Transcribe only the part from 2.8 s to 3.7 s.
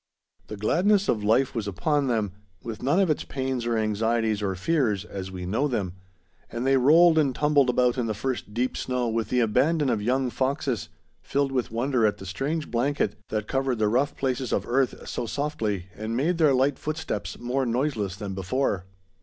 none of its pains